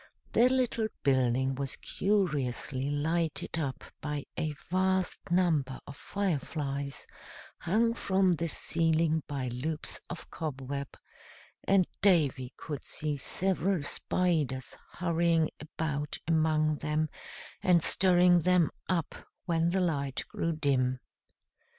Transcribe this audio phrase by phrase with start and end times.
[0.31, 7.05] The little building was curiously lighted up by a vast number of fire flies,
[7.59, 10.97] hung from the ceiling by loops of cobweb;
[11.67, 17.07] and Davy could see several spiders hurrying about among them
[17.61, 19.13] and stirring them up
[19.45, 20.99] when the light grew dim.